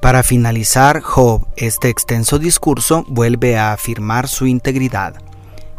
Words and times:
Para 0.00 0.22
finalizar, 0.22 1.00
Job, 1.00 1.48
este 1.56 1.88
extenso 1.88 2.38
discurso 2.38 3.04
vuelve 3.08 3.58
a 3.58 3.72
afirmar 3.72 4.28
su 4.28 4.46
integridad. 4.46 5.14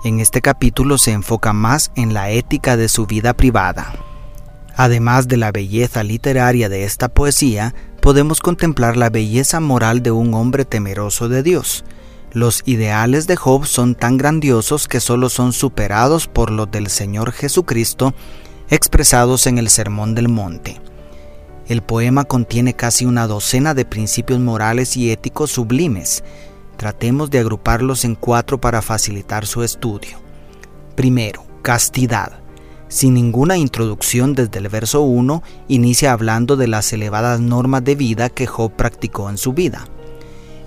En 0.04 0.20
este 0.20 0.42
capítulo 0.42 0.98
se 0.98 1.12
enfoca 1.12 1.54
más 1.54 1.92
en 1.96 2.14
la 2.14 2.30
ética 2.30 2.76
de 2.76 2.90
su 2.90 3.06
vida 3.06 3.34
privada. 3.34 3.94
Además 4.76 5.30
de 5.30 5.38
la 5.38 5.54
belleza 5.54 6.04
literaria 6.04 6.68
de 6.68 6.84
esta 6.84 7.08
poesía, 7.08 7.74
podemos 8.02 8.42
contemplar 8.42 8.98
la 8.98 9.10
belleza 9.10 9.62
moral 9.62 10.04
de 10.04 10.12
un 10.12 10.34
hombre 10.34 10.66
temeroso 10.66 11.30
de 11.30 11.42
Dios. 11.42 11.86
Los 12.34 12.62
ideales 12.66 13.26
de 13.26 13.38
Job 13.38 13.66
son 13.66 13.96
tan 13.96 14.18
grandiosos 14.18 14.90
que 14.90 15.00
solo 15.00 15.30
son 15.30 15.54
superados 15.54 16.28
por 16.28 16.52
los 16.52 16.70
del 16.70 16.90
Señor 16.90 17.32
Jesucristo 17.32 18.14
expresados 18.70 19.48
en 19.48 19.58
el 19.58 19.70
Sermón 19.70 20.14
del 20.14 20.28
Monte. 20.28 20.80
El 21.70 21.82
poema 21.82 22.26
contiene 22.26 22.74
casi 22.74 23.06
una 23.06 23.28
docena 23.28 23.74
de 23.74 23.86
principios 23.86 24.42
morales 24.42 24.98
y 24.98 25.12
éticos 25.12 25.52
sublimes. 25.52 26.26
Tratemos 26.76 27.30
de 27.30 27.40
agruparlos 27.40 28.04
en 28.04 28.16
cuatro 28.16 28.60
para 28.60 28.82
facilitar 28.82 29.46
su 29.46 29.64
estudio. 29.64 30.18
Primero, 30.96 31.46
castidad 31.62 32.40
sin 32.90 33.14
ninguna 33.14 33.56
introducción 33.56 34.34
desde 34.34 34.58
el 34.58 34.68
verso 34.68 35.02
1, 35.02 35.44
inicia 35.68 36.12
hablando 36.12 36.58
de 36.58 36.68
las 36.68 36.92
elevadas 36.92 37.40
normas 37.40 37.84
de 37.84 37.96
vida 37.96 38.30
que 38.30 38.48
Job 38.48 38.72
practicó 38.72 39.30
en 39.30 39.38
su 39.38 39.54
vida. 39.54 39.86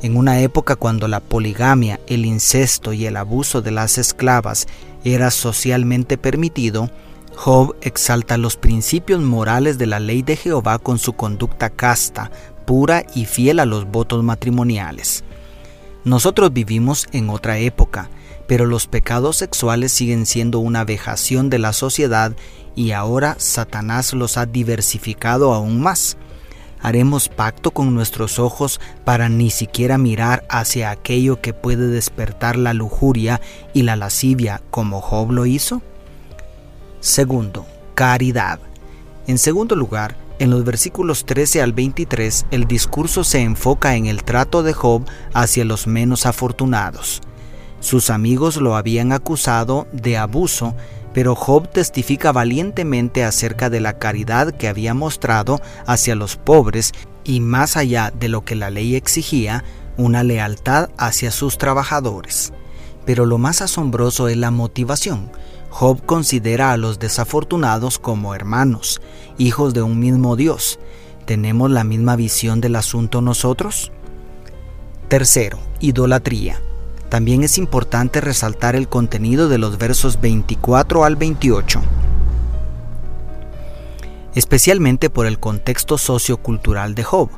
En 0.03 0.17
una 0.17 0.41
época 0.41 0.77
cuando 0.77 1.09
la 1.09 1.21
poligamia, 1.21 2.01
el 2.07 2.25
incesto 2.25 2.93
y 2.93 3.07
el 3.07 3.17
abuso 3.17 3.61
de 3.61 3.73
las 3.73 3.99
esclavas 3.99 4.69
era 5.05 5.33
socialmente 5.33 6.17
permitido, 6.17 6.91
Job 7.37 7.75
exalta 7.81 8.37
los 8.37 8.57
principios 8.57 9.21
morales 9.21 9.79
de 9.79 9.87
la 9.87 10.01
ley 10.01 10.23
de 10.23 10.37
Jehová 10.37 10.79
con 10.79 10.99
su 10.99 11.15
conducta 11.15 11.71
casta, 11.71 12.31
pura 12.65 13.05
y 13.15 13.25
fiel 13.25 13.59
a 13.59 13.67
los 13.67 13.91
votos 13.91 14.23
matrimoniales. 14.23 15.25
Nosotros 16.05 16.53
vivimos 16.53 17.07
en 17.13 17.31
otra 17.31 17.59
época, 17.59 18.11
pero 18.47 18.67
los 18.67 18.87
pecados 18.87 19.37
sexuales 19.37 19.93
siguen 19.93 20.27
siendo 20.27 20.59
una 20.59 20.85
vejación 20.85 21.49
de 21.49 21.59
la 21.59 21.73
sociedad 21.73 22.33
y 22.75 22.91
ahora 22.93 23.37
Satanás 23.39 24.13
los 24.13 24.37
ha 24.37 24.47
diversificado 24.47 25.55
aún 25.55 25.81
más. 25.81 26.17
Haremos 26.81 27.29
pacto 27.29 27.71
con 27.71 27.95
nuestros 27.95 28.41
ojos 28.41 28.81
para 29.05 29.29
ni 29.29 29.51
siquiera 29.51 29.99
mirar 29.99 30.45
hacia 30.49 30.91
aquello 30.91 31.41
que 31.41 31.55
puede 31.55 31.87
despertar 31.87 32.57
la 32.57 32.75
lujuria 32.75 33.41
y 33.73 33.83
la 33.83 33.95
lascivia 33.95 34.61
como 34.71 35.01
Job 35.01 35.31
lo 35.31 35.47
hizo. 35.47 35.81
Segundo, 37.03 37.67
caridad. 37.97 38.61
En 39.27 39.37
segundo 39.37 39.75
lugar, 39.75 40.17
en 40.39 40.51
los 40.51 40.63
versículos 40.63 41.25
13 41.25 41.61
al 41.61 41.73
23, 41.73 42.47
el 42.53 42.69
discurso 42.69 43.25
se 43.25 43.41
enfoca 43.41 43.97
en 43.97 44.07
el 44.07 44.23
trato 44.23 44.63
de 44.63 44.73
Job 44.73 45.05
hacia 45.35 45.65
los 45.65 45.89
menos 45.89 46.27
afortunados. 46.27 47.21
Sus 47.81 48.09
amigos 48.09 48.57
lo 48.57 48.77
habían 48.77 49.11
acusado 49.11 49.89
de 49.91 50.17
abuso, 50.17 50.77
pero 51.13 51.35
Job 51.35 51.69
testifica 51.73 52.31
valientemente 52.31 53.25
acerca 53.25 53.69
de 53.69 53.81
la 53.81 53.99
caridad 53.99 54.53
que 54.53 54.69
había 54.69 54.95
mostrado 54.95 55.61
hacia 55.87 56.15
los 56.15 56.37
pobres 56.37 56.93
y 57.25 57.41
más 57.41 57.77
allá 57.77 58.13
de 58.17 58.29
lo 58.29 58.45
que 58.45 58.55
la 58.55 58.71
ley 58.71 58.95
exigía, 58.95 59.65
una 59.97 60.23
lealtad 60.23 60.89
hacia 60.99 61.33
sus 61.33 61.59
trabajadores. 61.59 62.53
Pero 63.05 63.27
lo 63.27 63.39
más 63.39 63.61
asombroso 63.61 64.29
es 64.29 64.37
la 64.37 64.53
motivación. 64.53 65.33
Job 65.73 66.05
considera 66.05 66.73
a 66.73 66.77
los 66.77 66.99
desafortunados 66.99 67.99
como 67.99 68.35
hermanos, 68.35 69.01
hijos 69.39 69.73
de 69.73 69.81
un 69.81 69.99
mismo 69.99 70.37
Dios. 70.37 70.79
¿Tenemos 71.25 71.71
la 71.71 71.83
misma 71.83 72.15
visión 72.15 72.61
del 72.61 72.77
asunto 72.77 73.23
nosotros? 73.23 73.91
Tercero, 75.09 75.59
idolatría. 75.81 76.61
También 77.09 77.43
es 77.43 77.57
importante 77.57 78.21
resaltar 78.21 78.77
el 78.77 78.87
contenido 78.87 79.49
de 79.49 79.57
los 79.57 79.79
versos 79.79 80.21
24 80.21 81.07
al 81.07 81.17
28, 81.17 81.81
especialmente 84.35 85.09
por 85.09 85.25
el 85.25 85.41
contexto 85.41 85.97
sociocultural 85.97 86.95
de 86.95 87.05
Job. 87.05 87.31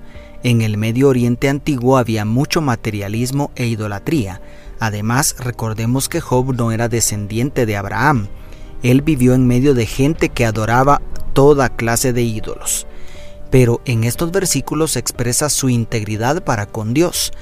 En 0.44 0.60
el 0.60 0.76
Medio 0.76 1.08
Oriente 1.08 1.48
antiguo 1.48 1.96
había 1.96 2.26
mucho 2.26 2.60
materialismo 2.60 3.50
e 3.56 3.66
idolatría. 3.66 4.42
Además, 4.78 5.36
recordemos 5.38 6.10
que 6.10 6.20
Job 6.20 6.54
no 6.54 6.70
era 6.70 6.90
descendiente 6.90 7.64
de 7.64 7.78
Abraham. 7.78 8.28
Él 8.82 9.00
vivió 9.00 9.32
en 9.32 9.46
medio 9.46 9.72
de 9.72 9.86
gente 9.86 10.28
que 10.28 10.44
adoraba 10.44 11.00
toda 11.32 11.70
clase 11.70 12.12
de 12.12 12.24
ídolos. 12.24 12.86
Pero 13.50 13.80
en 13.86 14.04
estos 14.04 14.32
versículos 14.32 14.96
expresa 14.96 15.48
su 15.48 15.70
integridad 15.70 16.44
para 16.44 16.66
con 16.66 16.92
Dios, 16.92 17.32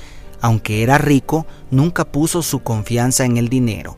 aunque 0.41 0.85
era 0.85 0.97
rico, 0.97 1.45
nunca 1.73 2.05
puso 2.05 2.41
su 2.41 2.61
confianza 2.61 3.25
en 3.25 3.37
el 3.37 3.49
dinero. 3.49 3.97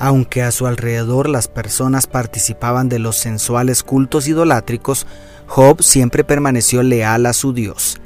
Aunque 0.00 0.42
a 0.42 0.50
su 0.50 0.66
alrededor 0.66 1.28
las 1.28 1.46
personas 1.46 2.08
participaban 2.08 2.88
de 2.88 2.98
los 2.98 3.14
sensuales 3.14 3.84
cultos 3.84 4.26
idolátricos, 4.26 5.06
Job 5.46 5.80
siempre 5.80 6.24
permaneció 6.24 6.82
leal 6.82 7.26
a 7.26 7.32
su 7.32 7.52
Dios. 7.52 8.00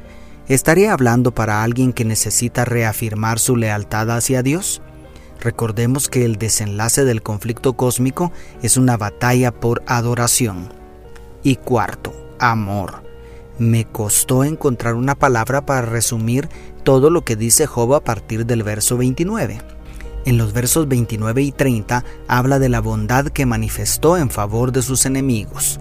¿Estaría 0.51 0.93
hablando 0.93 1.33
para 1.33 1.63
alguien 1.63 1.93
que 1.93 2.05
necesita 2.05 2.65
reafirmar 2.65 3.39
su 3.39 3.55
lealtad 3.55 4.11
hacia 4.11 4.43
Dios? 4.43 4.83
Recordemos 5.41 6.09
que 6.09 6.25
el 6.25 6.39
desenlace 6.39 7.05
del 7.05 7.23
conflicto 7.23 7.75
cósmico 7.75 8.33
es 8.61 8.77
una 8.77 8.97
batalla 8.97 9.53
por 9.53 9.85
adoración. 9.87 10.73
Y 11.45 11.55
cuarto, 11.55 12.13
amor. 12.41 13.05
Me 13.61 13.85
costó 13.85 14.43
encontrar 14.43 14.95
una 14.95 15.15
palabra 15.15 15.65
para 15.65 15.83
resumir 15.83 16.49
todo 16.83 17.11
lo 17.11 17.25
que 17.25 17.37
dice 17.37 17.69
Job 17.69 17.95
a 17.95 18.03
partir 18.03 18.45
del 18.45 18.65
verso 18.65 18.97
29. 18.97 19.61
En 20.25 20.37
los 20.37 20.53
versos 20.53 20.89
29 20.89 21.43
y 21.43 21.53
30 21.53 22.05
habla 22.27 22.59
de 22.59 22.71
la 22.71 22.81
bondad 22.81 23.27
que 23.27 23.47
manifestó 23.47 24.17
en 24.17 24.31
favor 24.31 24.73
de 24.73 24.83
sus 24.83 25.07
enemigos. 25.07 25.79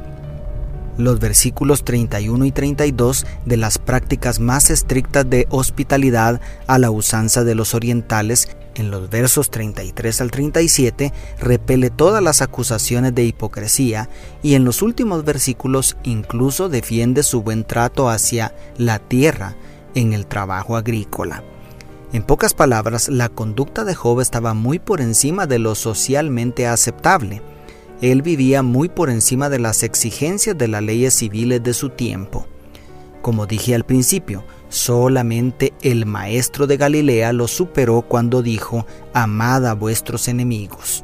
Los 1.00 1.22
versículos 1.22 1.86
31 1.86 2.44
y 2.44 2.52
32 2.52 3.26
de 3.46 3.56
las 3.56 3.78
prácticas 3.78 4.42
más 4.42 4.70
estrictas 4.70 5.30
de 5.30 5.48
hospitalidad 5.50 6.42
a 6.68 6.78
la 6.78 6.92
usanza 6.92 7.46
de 7.46 7.56
los 7.56 7.74
orientales 7.74 8.50
en 8.76 8.92
los 8.92 9.10
versos 9.10 9.50
33 9.50 10.20
al 10.20 10.30
37 10.30 11.14
repele 11.40 11.90
todas 11.90 12.22
las 12.22 12.42
acusaciones 12.42 13.16
de 13.16 13.24
hipocresía 13.24 14.10
y 14.44 14.56
en 14.56 14.66
los 14.66 14.82
últimos 14.82 15.24
versículos 15.24 15.96
incluso 16.04 16.68
defiende 16.68 17.24
su 17.24 17.44
buen 17.44 17.64
trato 17.64 18.10
hacia 18.10 18.54
la 18.78 19.00
tierra 19.00 19.56
en 19.96 20.12
el 20.12 20.28
trabajo 20.28 20.76
agrícola. 20.76 21.44
En 22.12 22.24
pocas 22.24 22.54
palabras, 22.54 23.08
la 23.08 23.30
conducta 23.30 23.86
de 23.86 23.96
Job 23.96 24.20
estaba 24.20 24.54
muy 24.54 24.80
por 24.80 25.00
encima 25.00 25.48
de 25.48 25.60
lo 25.60 25.76
socialmente 25.76 26.68
aceptable. 26.68 27.42
Él 28.02 28.22
vivía 28.22 28.64
muy 28.64 28.90
por 28.90 29.10
encima 29.10 29.50
de 29.50 29.60
las 29.60 29.84
exigencias 29.84 30.58
de 30.58 30.68
las 30.68 30.82
leyes 30.82 31.14
civiles 31.14 31.62
de 31.64 31.74
su 31.74 31.90
tiempo. 31.90 32.48
Como 33.22 33.46
dije 33.46 33.76
al 33.76 33.84
principio, 33.84 34.44
Solamente 34.70 35.74
el 35.82 36.06
Maestro 36.06 36.68
de 36.68 36.78
Galilea 36.78 37.34
lo 37.34 37.48
superó 37.48 38.04
cuando 38.04 38.44
dijo, 38.44 38.86
Amad 39.14 39.66
a 39.66 39.74
vuestros 39.74 40.28
enemigos. 40.28 41.04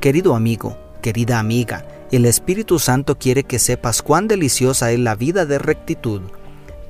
Querido 0.00 0.36
amigo, 0.36 0.76
querida 1.00 1.38
amiga, 1.38 1.86
el 2.12 2.26
Espíritu 2.26 2.78
Santo 2.78 3.18
quiere 3.18 3.44
que 3.44 3.58
sepas 3.58 4.02
cuán 4.02 4.28
deliciosa 4.28 4.92
es 4.92 4.98
la 4.98 5.14
vida 5.14 5.46
de 5.46 5.58
rectitud. 5.58 6.20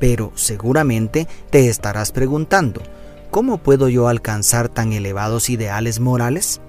Pero 0.00 0.32
seguramente 0.34 1.28
te 1.50 1.68
estarás 1.68 2.10
preguntando, 2.10 2.82
¿cómo 3.30 3.58
puedo 3.58 3.88
yo 3.88 4.08
alcanzar 4.08 4.68
tan 4.68 4.92
elevados 4.92 5.48
ideales 5.48 6.00
morales? 6.00 6.60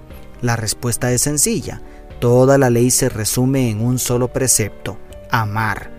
La 0.42 0.56
respuesta 0.56 1.12
es 1.12 1.22
sencilla. 1.22 1.82
Toda 2.22 2.60
la 2.60 2.70
ley 2.70 2.92
se 2.92 3.10
resume 3.10 3.72
en 3.72 3.82
un 3.84 3.98
solo 3.98 4.28
precepto, 4.28 5.00
amar. 5.32 5.90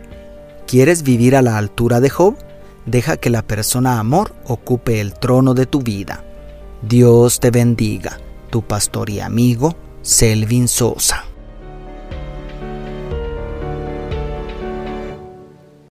¿Quieres 0.69 1.03
vivir 1.03 1.35
a 1.35 1.43
la 1.43 1.59
altura 1.59 1.99
de 1.99 2.11
Job? 2.11 2.37
Deja 2.87 3.17
que 3.17 3.29
la 3.29 3.43
persona 3.43 3.99
amor 3.99 4.33
ocupe 4.45 5.01
el 5.01 5.15
trono 5.15 5.53
de 5.53 5.67
tu 5.67 5.83
vida. 5.83 6.23
Dios 6.81 7.41
te 7.41 7.51
bendiga, 7.51 8.21
tu 8.51 8.63
pastor 8.63 9.11
y 9.11 9.19
amigo, 9.19 9.75
Selvin 10.03 10.69
Sosa. 10.69 11.25